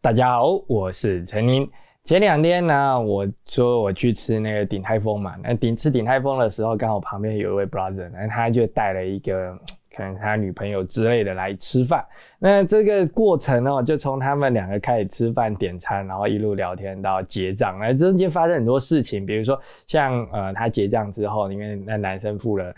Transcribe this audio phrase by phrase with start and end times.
[0.00, 1.68] 大家好，我是陈宁。
[2.04, 9.58] 前两天呢，我说我去吃那个鼎泰丰嘛，那鼎吃鼎泰丰的时候，刚好旁边有一位 brother，那他就带了一个
[9.92, 12.06] 可能他女朋友之类的来吃饭。
[12.38, 22.72] 那这个过程呢，就从他们两个开始吃饭点餐，然后一路聊天到结账，那中间发生很多事情，比如说像呃他结账之后，因为那男生付了。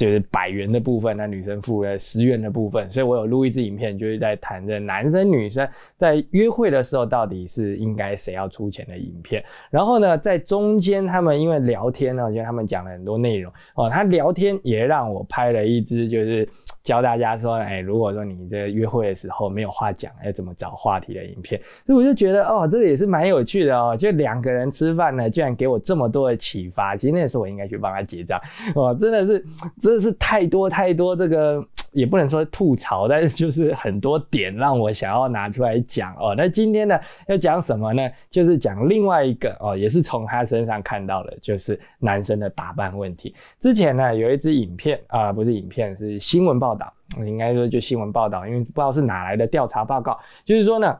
[0.00, 9.44] 就是百元的部分，那女生付了十元的部分，所以我有录一支影片，就是在谈着男生女生在约会的时候到底是应该谁要出钱的影片。
[9.70, 16.48] 然后呢，在中间他们因为聊天呢，我觉得他们讲了很多内容哦，他聊天也让我拍了一支，就是
[16.82, 21.60] 教大家说，哎，如果说你这约会的时候没有话讲，要怎么找话题的影片。
[21.84, 26.96] 所以我就觉得哦，这个也是蛮有趣的哦，就两个人吃饭呢，居然给我这么多的启发。
[26.96, 28.40] 其实那时候我应该去帮他结账
[28.74, 29.44] 哦，真的是。
[29.90, 36.32] 真的是太多太多，这个也不能说吐槽，但是就是很多点让我想要拿出来讲哦。
[36.36, 38.08] 那今天呢要讲什么呢？
[38.30, 43.34] 就是讲另外一个哦，也是从他身上看到的，就是男生的打扮问题。
[43.58, 46.92] 之前呢有一支影片啊，不是影片，是新闻报道，
[47.26, 50.96] 应该说就新闻报道，因为不知道是哪来的调查报告，就是说呢。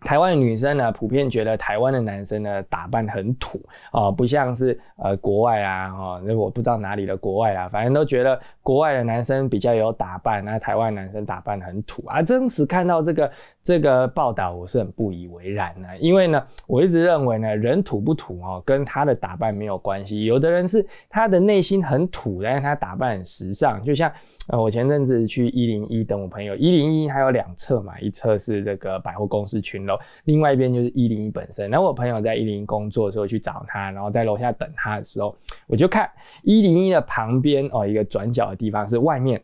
[0.00, 3.60] 台湾女生呢，普遍觉得台湾的男生呢打扮很土
[3.92, 12.22] 哦，不像是呃国外啊，哦，那我不知道哪里的国外啊，反正都觉得国外的男生比较有打扮，那台湾男生打扮很土啊。
[12.22, 13.30] 真实看到这个
[13.68, 20.24] 这个报道，我是很不以为然的，因为呢，我一直认为呢，人土不土哦，跟他的打扮没有关系。
[20.24, 24.10] 有的人是他的内心很土，但是他打扮很时尚，就像。
[24.50, 29.94] 呃，我前阵子去一零一等我朋友，一零一还有两侧嘛，一侧是这个百货公司群楼，
[30.24, 31.68] 另外一边就是一零一本身。
[31.68, 36.10] 然后我朋友在一零一工作的时候去找他，然后在楼下等他的时候，我就看
[36.42, 39.38] 一零一的旁边哦，一个转角的地方是外面。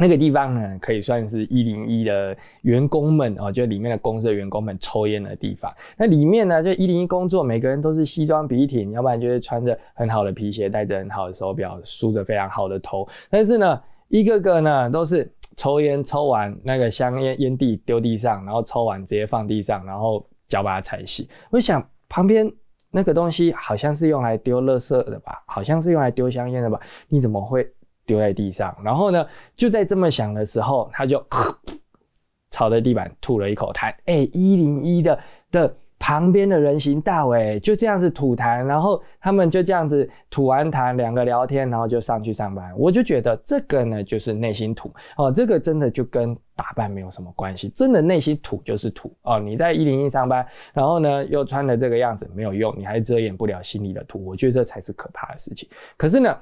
[0.00, 5.72] 那个地方呢，可以算是一零一的员工们哦，就里面的公司的员工们抽烟的地方。
[5.96, 13.06] 那里面呢，就一零一工作，每个人都是西装笔挺，要不然就是穿着很好的皮鞋，戴着很好的手表，梳着非常好的头。
[13.30, 21.28] 但是呢，一个个呢都是抽烟，抽完那个香烟烟蒂丢地上，然后抽完直接放地上，然后脚把它踩熄。
[21.50, 22.52] 我想旁边
[22.90, 26.80] 那个东西好像是用来丢垃圾的吧，好像是用来丢香烟的吧？
[27.08, 27.64] 你怎么会？
[28.06, 31.24] 丢在地上，然后呢，就在这么想的时候，他就
[32.50, 33.92] 朝着地板吐了一口痰。
[34.04, 35.18] 哎，一零一的
[35.50, 42.72] 的旁边的人行道，哎，就这样子吐痰，然后他们就这样子吐完痰，两个聊天，然后就上去上班。
[42.76, 49.40] 我就觉得这个呢，就是内心土哦，这个真的就跟打扮没有什么关系，真的内心土就是土哦。
[49.40, 55.68] 你在一零一上班，然后呢又穿的这个样子没有用，你还遮掩不了心里的土，我觉得这才是可怕的事情。
[55.96, 56.36] 可是呢。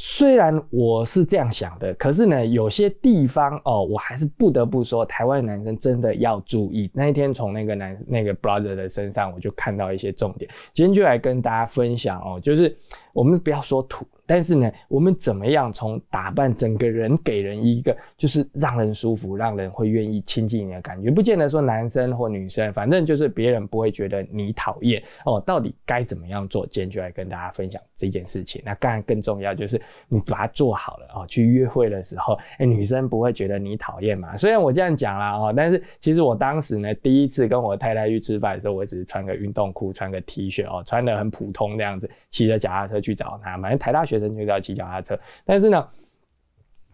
[0.00, 6.88] 虽然我是这样想的，可是呢，有些地方哦，我还是不得不说，台湾男生真的要注意。
[6.94, 10.48] 那一天从那个男那个 brother 的身上，我就看到一些重点。
[10.72, 12.72] 今天就来跟大家分享哦，就是
[13.18, 14.06] 我们不要说土。
[14.24, 21.10] 但是呢，我们怎么样从打扮整个人给人一个就是让人舒服、让人会愿意亲近你的感觉？
[21.10, 25.42] 不见得说男生或女生，反正就是别人不会觉得你讨厌哦。
[25.46, 26.66] 到底该怎么样做？
[26.66, 28.60] 今天就来跟大家分享这件事情。
[28.66, 31.26] 那当然更重要就是你把它做好了哦。
[31.26, 34.36] 去约会的时候，哎，女生不会觉得你讨厌嘛？
[34.36, 43.56] 虽然我这样讲啦哦，但是其实我当时呢，第一次跟我太太去吃饭的时候，我只是穿个运动裤、穿个 T 恤哦，穿的很普通这样子，骑着脚踏车去去找他。
[43.56, 44.18] 反正台大学。
[44.18, 45.88] 生就是要骑脚踏车，但是呢，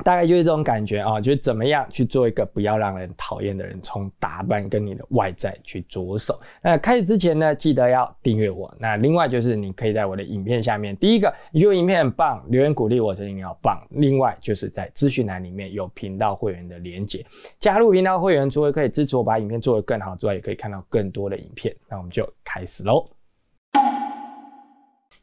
[0.05, 6.39] 大概就是这种感觉啊，就是怎么样去做一个不要让人讨厌的人，从打扮跟你的外在去着手。
[6.61, 8.71] 那开始之前呢，记得要订阅我。
[8.79, 13.83] 那另外就是你可以在我的影片下面，第一个你觉得影片很棒，留言鼓励我，声音要棒。
[13.89, 17.25] 另外就是在资讯栏里面有频道会员的连接，
[17.59, 21.75] 加入频道会员，除了可以支持我把影片做得更好之外，也可以看到更多的影片。
[21.89, 23.09] 那我们就开始喽。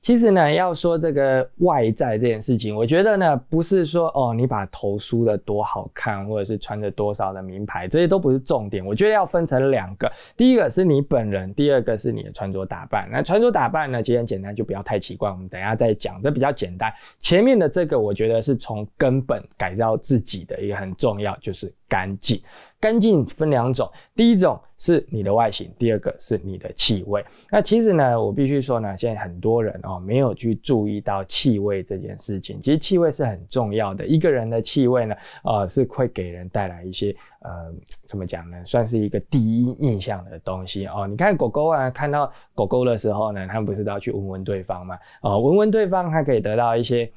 [0.02, 8.84] 其实呢，要说这个外在这件事情，我觉得呢，不是说哦，你把头梳的多好看，或者是穿着多少的名牌，这些都不是重点。
[8.84, 13.08] 我觉得要分成两个，第一个是你本人，第二个是你的穿着打扮。
[13.12, 15.30] 那穿着打扮呢，其实很简单，就不要太奇怪。
[15.30, 16.92] 我们等下再讲，这比较简单。
[17.20, 22.42] 前面的这个，我觉得是从根本改造自己的一个很重要，就是干净。
[22.80, 27.24] 干净分两种，第一种是你的外形，第二个是你的气味。
[27.52, 32.60] 那其实呢，我必须说呢，现在很多人哦没有去注意到气味这件事情。
[32.60, 37.72] 其实气味是很重要的，一个人的气味呢，呃，是会给人带来一些呃，
[38.08, 38.58] 怎么讲呢？
[38.66, 41.06] 算是一个第一印象的东西哦。
[41.08, 44.98] 你看狗狗啊，看到狗狗的时候呢，他们不是都要去闻闻对方吗？
[45.22, 47.08] 哦，闻闻对方，它可以得到一些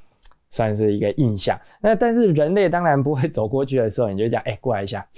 [0.54, 1.58] 算是一个印象。
[1.80, 5.04] 那但是人类当然不会走过去的时候，你就讲，哎，过来一下。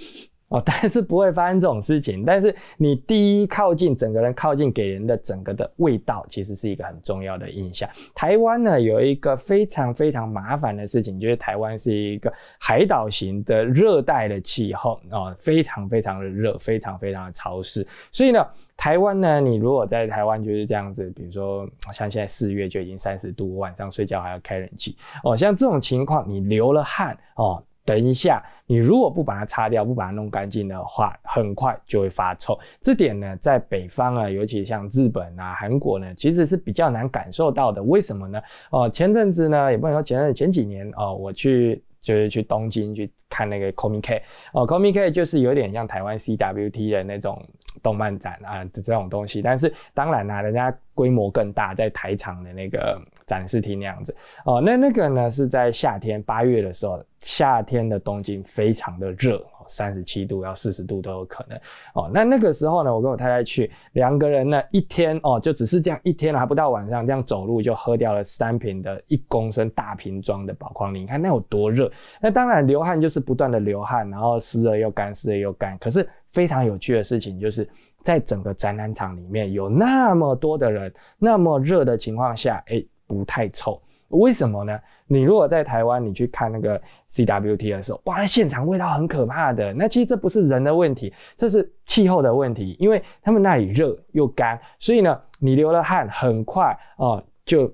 [0.49, 2.23] 哦，但是不会发生这种事情。
[2.23, 7.89] 但是你第一靠近，整个人靠近，给人的整个的味道，其实是一个很重要的印象。
[8.15, 17.85] 台湾呢，有一个非常非常麻烦的事情，就是台湾是一个海岛型的热带的气候啊，非常非常的热，非常非常的潮湿。
[18.09, 27.61] 所以呢，台湾呢，你如果在台湾就是这样子，比如说像现在四月就已经三十度，晚上睡觉还要开冷气哦，像这种情况，你流了汗哦。
[27.83, 32.59] 等一下，你如果不把它擦掉，不把它弄干净的话，很快就会发臭。
[32.81, 37.81] 这点呢，在北方啊，尤其像日本啊、韩国呢，其实是比较难感受到的。
[37.81, 38.41] 为什么呢？
[38.71, 44.23] 哦，前阵子呢，也不能说前阵前几年哦，我去就是去东京去看那个 Comic K
[44.53, 47.43] 哦，Comic K 就是有点像台湾 CWT 的那种
[47.81, 52.99] 动漫展啊这种东西，但是当然啦，人家规模更大，在台场的那个。
[53.27, 54.15] 展示厅那样子
[54.45, 61.57] 哦，那那个呢是在夏天八月的时候，夏天的东京非常的热，三十七度要四十度都有可能
[61.93, 62.09] 哦。
[62.13, 71.91] 那那个时候呢，我跟我太太去，两个人呢一天哦，就只是这样一天还不到晚上，这样走路就喝掉了三瓶的一公升大瓶装的宝矿力，你看那有多热？
[72.21, 75.77] 那当然流汗就是不断的流汗，然后湿了又干，湿了又干。
[75.77, 77.67] 可是非常有趣的事情就是。
[78.03, 84.79] 在整个展览场里面有那么多的人，那么热的情况下，哎，不太臭，为什么呢？
[85.07, 89.73] 你如果在台湾，你去看那个 CWT 的时候，哇，那现场味道很可怕的。
[89.73, 97.73] 那其实这不是人的问题，这是气候的问题，因为他们那里热又干，所以呢，你流了汗，很快哦就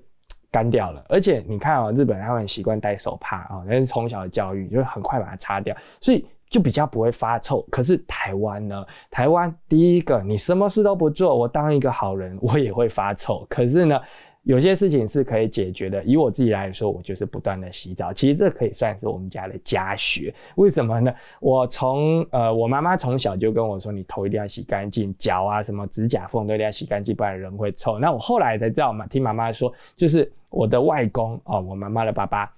[0.50, 1.04] 干掉了。
[1.08, 6.26] 而且你看啊，日本他们习惯戴手帕啊，那是从小的教育，就是很快把它擦掉，所以。
[6.50, 8.86] 就比较不会发臭，可是台湾呢？
[9.10, 13.44] 台湾第一个，你什么事都不做，我当一个好人，我也会发臭。
[13.48, 14.00] 可是呢，
[14.44, 16.04] 有些事情是可以解决的。
[16.04, 18.12] 以我自己来说，我就是不断的洗澡。
[18.12, 20.32] 其实这可以算是我们家的家学。
[20.56, 21.12] 为什么呢？
[21.40, 27.98] 我从呃，我妈妈从小就跟我说，你头一定要洗干净，脚啊什么指甲缝都一定要洗干净，不然人会臭。
[27.98, 32.52] 那我后来才知道嘛，听妈妈说，就是我的外公哦，我妈妈的爸爸。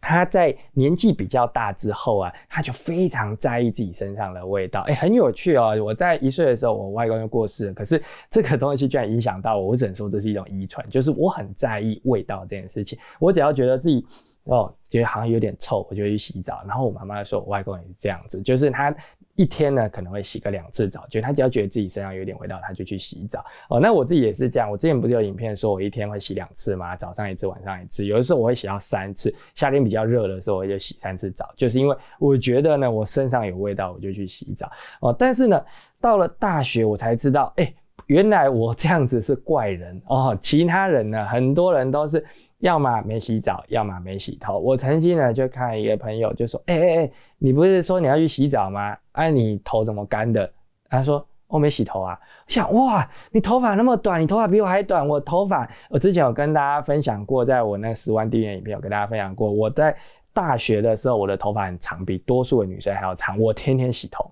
[0.00, 4.82] 他在年纪比较大之后啊，他就非常在意自己身上的味道。
[4.82, 5.76] 哎，很有趣哦。
[5.84, 7.74] 我在一岁的时候，我外公就过世了。
[7.74, 12.98] 可是这个东西居然影响到我，我只能说这是一种遗传，就是我很在意味道这件事情。
[13.18, 14.06] 我只要觉得自己
[14.44, 16.62] 哦，觉得好像有点臭，我就去洗澡。
[16.66, 18.94] 然后我妈妈说，我外公也是这样子，就是他。
[19.38, 23.44] 一天呢可能会洗个两次澡，就他只要觉得自己身上有点味道，他就去洗澡。
[23.70, 24.68] 哦，那我自己也是这样。
[24.68, 26.96] 我之前不是有影片说我一天会洗两次吗？
[26.96, 28.04] 早上一次，晚上一次。
[28.04, 29.32] 有的时候我会洗到三次。
[29.54, 34.68] 夏天比较热的时候，我就洗三次澡，就是因为我觉得呢，我身上有味道，我就去洗澡。
[35.00, 35.64] 哦，但是呢，
[36.00, 37.72] 到了大学我才知道，哎，
[38.06, 40.36] 原来我这样子是怪人哦。
[40.40, 42.24] 其他人呢，很多人都是。
[42.60, 44.58] 要么没洗澡，要么没洗头。
[44.58, 48.96] 我曾经呢就看一个朋友就说：“哎哎哎，你不是说你要去洗澡吗？
[49.12, 50.50] 哎，你头怎么干的？”
[50.90, 52.18] 他说：“我没洗头啊。”
[52.48, 55.06] 想哇，你头发那么短，你头发比我还短。
[55.06, 59.48] 我头发，我之前有跟大家分享过，在我那十万订阅影片有跟大家分享过。
[59.48, 59.96] 我在
[60.32, 63.38] 大学的时候，我的头发很长，比多数的女生还要长。
[63.38, 64.28] 我天天洗头，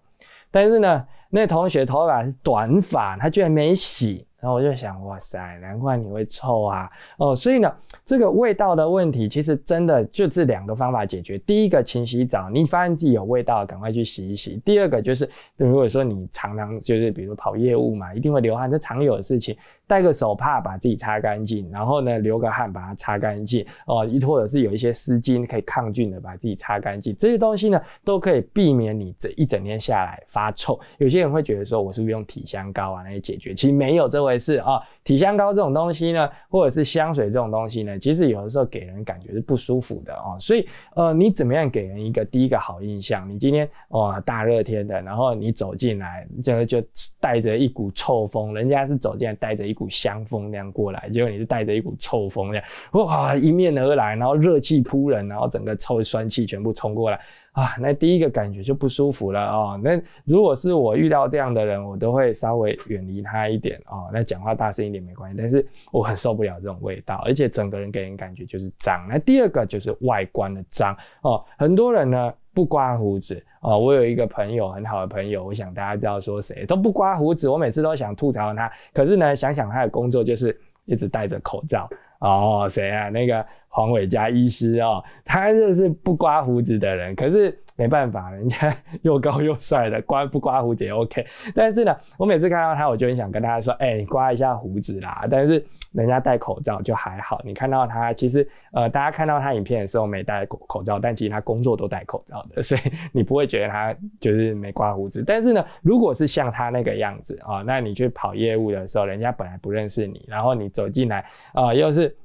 [0.51, 4.27] 但是呢，那同学头发是短发，他居然没洗。
[4.47, 6.89] 然后我就想，哇塞，难怪你会臭啊！
[7.19, 11.37] 哦，所以呢，这个味道的问题，其实真的就这两个方法解决。
[11.39, 14.63] 第一个，勤洗澡，你发现自己有味道，赶快去洗一洗。
[14.65, 19.57] 第二个就是，如果说你常常就是，比如跑业务嘛，一定会流汗，这常有的事情。
[19.87, 30.77] 带个手帕把自己擦干净，然后呢流个汗把它擦干净哦，一或者是有一些湿巾可以抗菌的，把自己擦干净，这些东西呢都可以避免你这一整天下来发臭。
[30.99, 33.55] 有些人会觉得说我是不是用体香膏啊来解决？
[33.55, 34.83] 其实没有这回事啊。
[35.05, 40.35] 体香膏这种东西呢，或者是香水这种东西呢，其实有的时候给人感觉是不舒服的哦。
[40.37, 40.67] 所以
[40.97, 43.31] 呃，你怎么样给人一个第一个好印象？
[43.31, 46.83] 你今天哇大热天的，然后你走进来，这个就
[47.21, 49.76] 带着一股臭风，人家是走进来带着一。
[49.77, 57.21] 一股香风那样过来，结果你是带着一股臭风那样，哇，迎面而来，然后热气扑人，然后整个臭酸气全部冲过来
[57.53, 57.77] 啊！
[57.79, 59.79] 那第一个感觉就不舒服了啊！
[59.85, 64.09] 那如果是我遇到这样的人，我都会稍微远离他一点啊。
[64.11, 69.07] 那讲话大声一点没关系，但是我很受不了这种味道，而且整个人给人感觉就是脏。
[69.07, 72.33] 那第二个就是外观的脏哦，很多人呢。
[72.57, 73.45] 不刮胡子。
[73.61, 76.65] 哦，我有一个朋友，很好的朋友，我想大家知道说谁。
[76.65, 81.87] 都不刮胡子，我每次都想吐槽他，可是呢，想想他的工作就是一直戴着口罩。
[82.21, 83.11] 哦，谁啊？
[83.11, 83.45] 那个
[83.77, 87.55] 黄伟嘉医师哦，他就是不刮胡子的人，可是。
[87.79, 91.23] 没办法，人家 又高又帅的，刮不刮胡子也 OK。
[91.55, 97.39] 但是呢，我每次看到他，我就很想跟大家说：“哎，你刮一下胡子啦。”但是人家戴口罩就还好。
[97.45, 102.81] 你看到他，其实呃，大家看到他影片的时候没戴口口罩，但其实他工作都戴口罩的， 所以
[103.13, 105.23] 你不会觉得他就是没刮胡子。
[105.23, 112.17] 但是呢，如果是像他那个样子啊，那你去跑业务的时候，人家本来不认识你，然后你走进来啊，又是。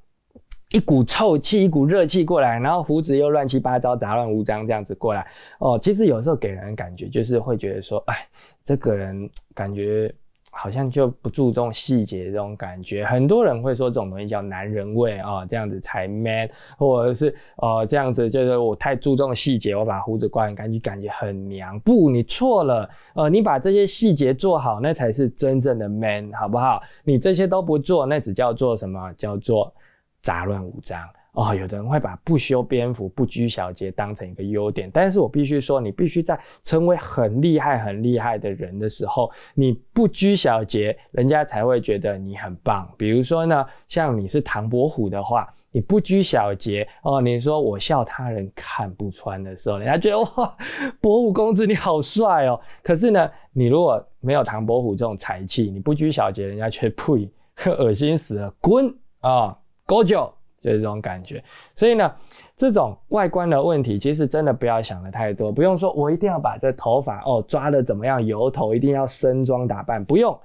[0.72, 5.28] 一股臭气，一股热气过来，然后胡子又乱七八糟、杂乱无章这样子过来
[5.60, 5.78] 哦。
[5.78, 8.16] 其实有时候给人感觉就是会觉得说，哎，
[8.64, 10.14] 这个人感觉
[10.50, 13.04] 好像就不注重细节这种感觉。
[13.06, 21.78] 很多人会说这种东西叫男人味啊，这样子才 man，或者是哦这样子就是我太注重细节，我把胡子刮很干净，感觉很娘。
[21.82, 26.82] 不，你错了，呃，你把这些细节做好，那才是真正的 man，好不好？
[27.04, 29.12] 你这些都不做，那只叫做什么？
[29.18, 29.74] 叫做。
[30.22, 31.02] 杂乱无章
[31.34, 42.86] 哦，有的人会把不修边幅、不拘小节当成一个优点，但是我必须说，你必须在成为很厉害、很厉害的人的时候，你不拘小节，人家才会觉得你很棒。
[42.98, 50.58] 比如说呢，像你是唐伯虎的话，你不拘小节哦，你说我笑他人看不穿的时候，人家觉得哇，
[51.00, 52.60] 伯虎公子你好帅哦。
[52.84, 57.32] 可是呢，你如果没有唐伯虎这种才气，你不拘小节，人家却呸，
[57.72, 59.58] 恶心死了，滚啊！
[59.92, 61.44] 多久就是这种感觉，
[61.76, 62.10] 所以呢，
[62.56, 70.40] 这种外观的问题，其实真的不要想的太多，不用说我一定要把这头发哦抓的怎么样油头，一定要升妆打扮，不用，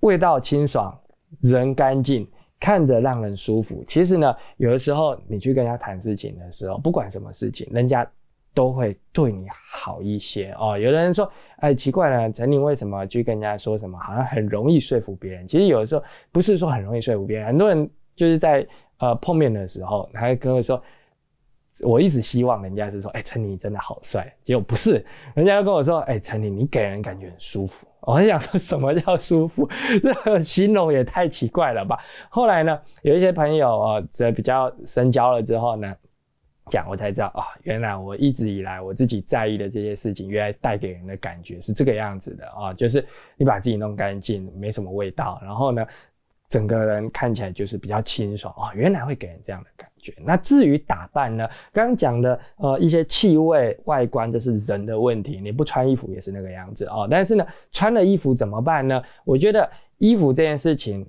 [0.00, 0.98] 味道清爽，
[1.42, 2.26] 人干净，
[2.58, 3.84] 看着让人舒服。
[3.84, 8.10] 其实呢，有的时候你去跟人家谈事情的时候，不管什么事情，人家
[8.54, 10.78] 都会对你好一些哦。
[10.78, 15.44] 有的人说，哎，奇怪了，陈宁为什么去跟人家说什么，好像很容易说服别人？
[15.44, 17.90] 其实有的时候不是说很容易说服别人，很多人。
[18.16, 18.66] 就是在
[18.98, 20.82] 呃碰面的时候，他跟我说，
[21.80, 24.34] 我一直希望人家是说，哎，陈你真的好帅。
[24.42, 25.04] 结果不是，
[25.34, 27.86] 人家跟我说，哎，陈你你给人感觉很舒服。
[28.00, 29.68] 我很想说什么叫舒服，
[30.02, 31.98] 这个形容也太奇怪了吧。
[32.30, 35.94] 后来呢，有一些朋友啊，这比较深交了之后呢，
[36.70, 43.04] 讲我才知道啊，原来我一直以来我自己在意的这些事情，原来带给人的感觉是这个样子的啊，就是
[43.36, 45.86] 你把自己弄干净，没什么味道，然后呢。
[46.48, 50.14] 整个人看起来就是比较清爽哦，原来会给人这样的感觉。
[50.24, 51.48] 那至于打扮呢？
[51.72, 55.40] 刚刚讲的呃一些气味、外观，这是人的问题。
[55.42, 57.08] 你不穿衣服也是那个样子哦。
[57.10, 59.02] 但是呢，穿了衣服怎么办呢？
[59.24, 61.04] 我觉得衣服这件事情，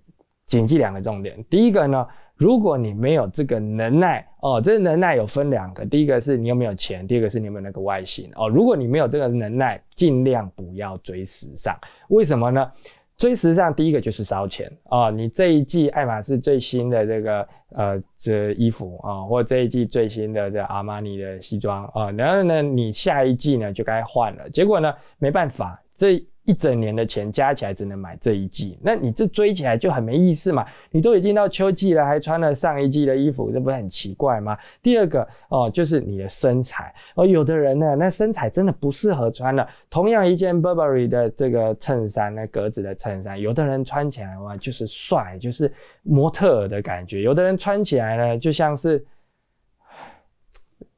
[0.45, 1.43] 谨记两个重点。
[1.47, 5.85] 第一个呢，如果你没有这个能耐哦，这个能耐有分两个。
[5.85, 8.49] 第一个是你有没有钱，第二个是你有没有那个外形哦。
[8.49, 11.77] 如果你没有这个能耐，尽量不要追时尚。
[12.07, 12.71] 为什么呢？
[13.17, 15.09] 追时尚，第一个就是烧钱啊！
[15.09, 24.47] 你这一季爱马仕最新的这个呃这衣服啊，或这一季最新的这阿玛尼的西装啊，然后呢，你下一季呢就该换了。
[24.49, 26.23] 结果呢，没办法，这。
[26.47, 30.65] 一整年的钱加起来只能买这一季，那你这追起来就很没意思嘛？
[30.89, 34.57] 你都已经到秋季了，还穿了上一季的衣服，这不是很奇怪吗？
[34.81, 39.67] 第二个哦，就是你的身材哦，有的人呢，那身材真的不适合穿了。
[39.89, 45.69] 同样一件 Burberry 的这个衬衫，那格子的衬衫，有的人穿起来哇就是帅，就是
[46.03, 49.05] 模特儿的感觉；有的人穿起来呢，就像是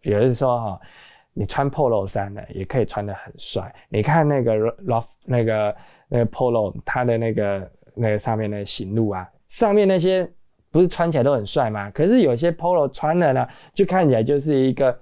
[0.03, 0.79] 有人说哈。
[1.39, 3.73] 你穿 polo 衫呢，也可以穿得很帅。
[3.87, 4.53] 你看那个
[4.83, 5.75] loft 那个
[6.09, 10.29] 那个 polo，它的那个那个上面的行路啊，上面那些
[10.69, 11.89] 不是穿起来都很帅吗？
[11.91, 14.93] 可是有些 polo 穿了呢，就看起来就是一个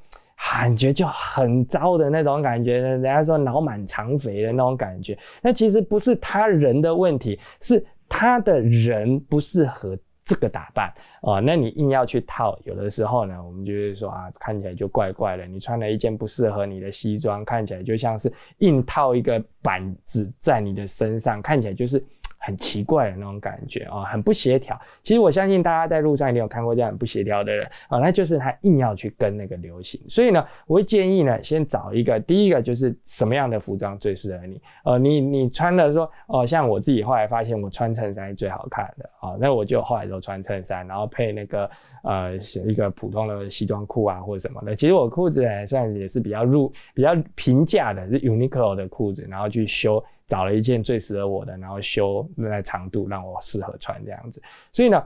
[0.54, 2.78] 感觉就很糟的那种感觉。
[2.78, 9.98] 人家说脑满肠肥的那种感觉，那其实不是他人的问题，是他的人不适合。
[10.28, 15.48] 这个打扮哦，那你硬要去套，有的时候呢，我们就是说啊，看起来就怪怪的。
[15.48, 22.04] 你穿了一件不适合你的西装，看起来就像是硬套一个板子在你的身上，看起来就是。
[22.38, 24.80] 很奇怪的那种感觉啊，很不协调。
[25.04, 30.00] 其实我相信大家在路上一定有看过这样很不协调的人啊，那就是他硬要去跟那个流行。
[30.08, 34.62] 所以呢，我会建议呢，先找一个，第一个就是什么样的服装最适合你。
[34.86, 41.70] 呃，你你穿的说，哦，像我自己后来发现我穿衬衫是最好看的啊，那我就后来都穿衬衫，然后配那个
[42.04, 44.76] 呃一个普通的西装裤啊或者什么的。
[44.76, 50.04] 其实我裤子也算也是比较入比较平价的，是 Uniqlo 的裤子，然后去修。
[50.28, 54.42] 找了一件最适合我的，然后修那长度让我适合穿这样子，
[54.72, 55.04] 所以呢，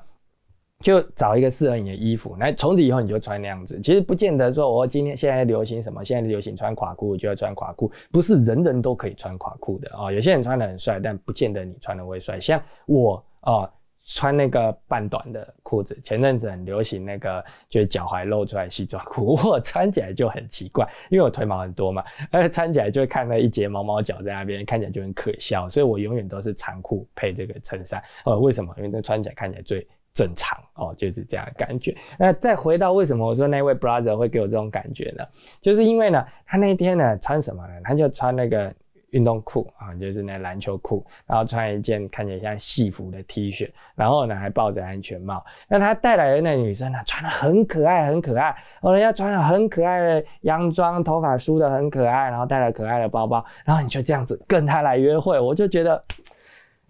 [0.79, 3.79] 就找一个适合你的衣服，那从此以后你就穿那样子。
[3.79, 10.11] 其实不见得说我今天现在流行什么，现在流行穿垮裤，就要穿垮裤，不是人人都可以穿垮裤的啊。
[10.11, 12.39] 有些人穿的很帅，但不见得你穿的会帅。
[12.39, 13.71] 像我啊。
[14.13, 28.01] 穿那个半短的裤子，前阵子很流行那个，就是脚踝露出来西装裤， 我穿起来就很奇怪，因为我腿毛很多嘛，而且穿起来就会看到一截毛毛脚在那边，看起来就很可笑，所以我永远都是长裤配这个衬衫。
[28.25, 28.73] 呃，为什么？
[28.77, 31.95] 因为这穿起来看起来最正常哦，就是这样感觉。
[32.19, 35.23] 那再回到为什么我说那位 brother 会给我这种感觉呢？
[35.61, 37.73] 就是因为呢，他那天呢穿什么呢？
[37.83, 38.73] 他就穿那个。
[39.11, 45.43] 运动裤啊，就是那篮球裤，然后穿一件看起来像戏服的 T 恤，然后呢还抱着安全帽。
[45.69, 48.55] 那他带来的那女生呢，穿的很可爱，很可爱。
[48.81, 56.01] 哦，人家穿了很可爱的洋装，头发梳的很可爱，然后带了可爱的包包，然后你就这样子跟他来约会，我就觉得，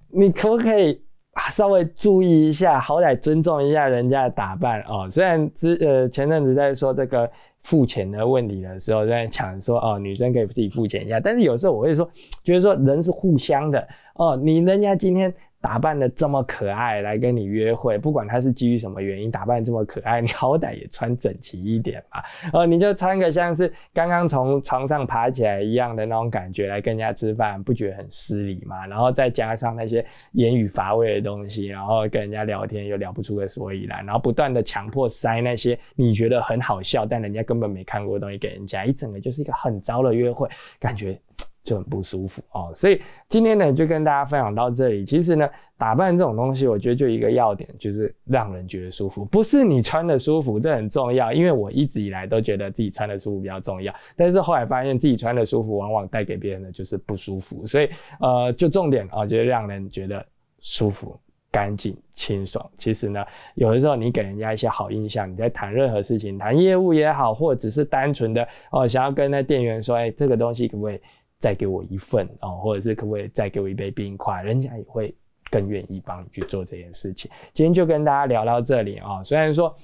[0.09, 1.03] 你可不可以？
[1.49, 5.07] 稍微注意一下，好歹尊重一下人家的打扮哦。
[5.09, 12.09] 虽然之呃前阵子在说这个付钱的问题的时候，在讲说哦女生可以自己付钱一下，但是有时候我会说，
[12.43, 14.35] 觉得说人是互相的哦。
[14.35, 15.33] 你人家今天。
[15.61, 22.21] 打扮的这么可爱来跟你约会，不管他是基于什么原因打扮这么可爱，你好歹也穿整齐一点嘛。
[22.51, 28.85] 哦，你就穿个像是刚刚从床上爬起来一样的那种感觉来跟人家吃饭，不觉得很失礼吗？
[28.87, 40.49] 然后再加上那些言语乏味的东西，然后跟人家聊天又聊不出个所以然，然后不断的强迫塞那些你觉得很好笑但人家根本没看过的东西给人家，一整个就是一个很糟的约会，
[40.79, 41.19] 感觉。
[41.63, 45.05] 就很不舒服哦，所以今天呢就跟大家分享到这里。
[45.05, 51.31] 其实呢，打扮这种东西，我觉得就一个要点，就是让人觉得舒服，不是你穿的舒服，这很重要。
[51.31, 57.63] 因为我一直以来都觉得自己穿的舒服比较重要，但是后来发现自己穿的舒服，往往带给别人的就是不舒服。
[57.65, 57.89] 所以
[58.19, 60.25] 呃，就重点啊，就是让人觉得
[60.59, 61.15] 舒服、
[61.51, 62.67] 干净、清爽。
[62.73, 70.99] 其实呢，有的时候你给人家一些好印象，你在谈任何事情，谈业务也好，或者只是单纯的哦，想要跟那店员说，哎，这个东西可不可以？
[71.41, 74.41] 再给我一份哦，或者是可不可以再给我一杯冰块？
[74.43, 75.13] 人家也会
[75.49, 77.29] 更愿意帮你去做这件事情。
[77.51, 79.21] 今天就跟大家聊到这里啊。
[79.21, 79.75] 虽然说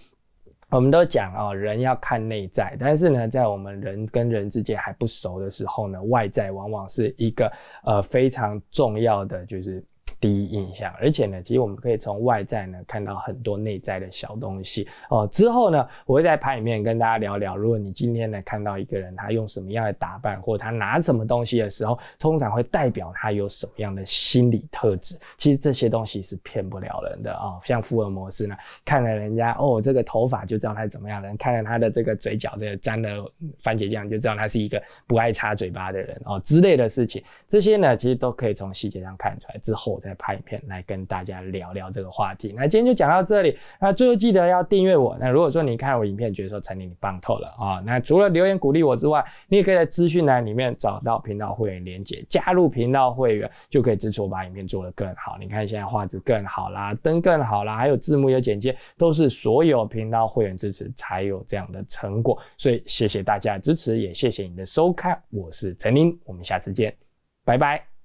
[0.69, 7.51] 我们都讲哦，人要看内在，但是呢，在我们人跟人之间还不熟的时候呢，外在往往是一个
[7.83, 9.83] 呃非常重要的，就是。
[10.19, 15.27] 第一印象，而且呢，其实我们可以从外在呢看到很多内在的小东西哦。
[15.31, 25.15] 之后呢，我会在盘里面跟大家聊聊，如果你今天呢看到一个人，他用什么样的打扮，或者他拿什么东西的时候，通常会代表他有什么样的心理特质。
[25.37, 27.59] 其实这些东西是骗不了人的啊。
[27.63, 37.23] 像福尔摩斯呢，看了人家哦这个头发就知道他怎么样的人，看了他的这个嘴角这个沾了番茄酱就知道他是一个不爱擦嘴巴的人哦之类的事情。
[37.47, 39.59] 这些呢，其实都可以从细节上看出来。
[39.59, 40.06] 之后再。
[40.07, 42.53] 再拍影片来跟大家聊聊这个话题。
[42.55, 43.57] 那今天就讲到这里。
[43.79, 45.17] 那最后记得要订阅我。
[45.19, 55.37] 那如果说你看我影片觉得说陈林你棒透了啊，那除了留言鼓励我之外，你也可以在资讯栏里面找到频道会员连接，加入频道会员就可以支持我把影片做得更好。
[55.39, 62.39] 你看现在画质更好啦，灯更好啦，还有字幕有简介，都是所有频道会员支持才有这样的成果。
[62.57, 65.21] 所以谢谢大家的支持，也谢谢你的收看。
[65.29, 66.95] 我是陈林，我们下次见，
[67.43, 67.96] 拜拜。